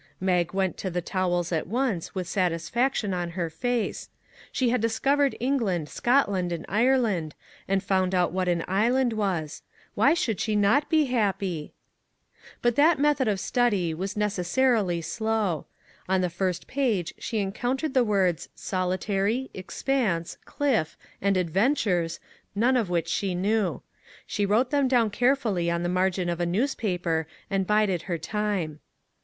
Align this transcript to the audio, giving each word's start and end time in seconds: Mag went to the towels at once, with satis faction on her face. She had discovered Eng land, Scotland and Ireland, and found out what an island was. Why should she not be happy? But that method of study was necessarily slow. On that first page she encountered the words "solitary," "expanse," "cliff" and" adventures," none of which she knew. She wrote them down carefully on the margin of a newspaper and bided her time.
Mag 0.19 0.51
went 0.51 0.77
to 0.79 0.89
the 0.89 0.99
towels 0.99 1.51
at 1.51 1.67
once, 1.67 2.15
with 2.15 2.27
satis 2.27 2.69
faction 2.69 3.13
on 3.13 3.29
her 3.37 3.51
face. 3.51 4.09
She 4.51 4.69
had 4.69 4.81
discovered 4.81 5.35
Eng 5.39 5.59
land, 5.59 5.89
Scotland 5.89 6.51
and 6.51 6.65
Ireland, 6.67 7.35
and 7.67 7.83
found 7.83 8.15
out 8.15 8.31
what 8.31 8.47
an 8.47 8.65
island 8.67 9.13
was. 9.13 9.61
Why 9.93 10.15
should 10.15 10.39
she 10.39 10.55
not 10.55 10.89
be 10.89 11.05
happy? 11.05 11.75
But 12.63 12.77
that 12.77 12.97
method 12.97 13.27
of 13.27 13.39
study 13.39 13.93
was 13.93 14.17
necessarily 14.17 15.01
slow. 15.03 15.67
On 16.09 16.21
that 16.21 16.31
first 16.31 16.65
page 16.65 17.13
she 17.19 17.37
encountered 17.37 17.93
the 17.93 18.03
words 18.03 18.49
"solitary," 18.55 19.51
"expanse," 19.53 20.39
"cliff" 20.45 20.97
and" 21.21 21.37
adventures," 21.37 22.19
none 22.55 22.75
of 22.75 22.89
which 22.89 23.07
she 23.07 23.35
knew. 23.35 23.83
She 24.25 24.47
wrote 24.47 24.71
them 24.71 24.87
down 24.87 25.11
carefully 25.11 25.69
on 25.69 25.83
the 25.83 25.89
margin 25.89 26.27
of 26.27 26.39
a 26.39 26.45
newspaper 26.47 27.27
and 27.51 27.67
bided 27.67 28.01
her 28.09 28.17
time. 28.17 28.79